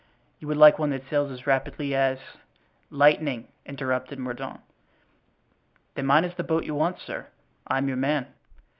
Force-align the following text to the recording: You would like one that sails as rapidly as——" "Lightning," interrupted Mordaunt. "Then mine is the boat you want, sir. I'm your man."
You 0.39 0.47
would 0.47 0.57
like 0.57 0.79
one 0.79 0.89
that 0.89 1.07
sails 1.07 1.31
as 1.31 1.45
rapidly 1.45 1.93
as——" 1.93 2.17
"Lightning," 2.89 3.49
interrupted 3.67 4.17
Mordaunt. 4.17 4.61
"Then 5.93 6.07
mine 6.07 6.25
is 6.25 6.33
the 6.33 6.43
boat 6.43 6.63
you 6.63 6.73
want, 6.73 6.97
sir. 6.99 7.27
I'm 7.67 7.87
your 7.87 7.97
man." 7.97 8.25